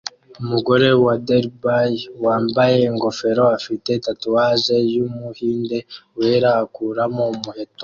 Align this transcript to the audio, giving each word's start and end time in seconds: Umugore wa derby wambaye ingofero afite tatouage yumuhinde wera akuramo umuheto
Umugore 0.41 0.87
wa 1.05 1.15
derby 1.27 1.97
wambaye 2.25 2.77
ingofero 2.89 3.43
afite 3.57 3.89
tatouage 4.05 4.75
yumuhinde 4.93 5.77
wera 6.17 6.49
akuramo 6.63 7.23
umuheto 7.35 7.79